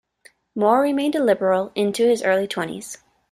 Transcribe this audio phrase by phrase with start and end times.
[0.55, 2.97] Moore remained a Liberal into his early twenties.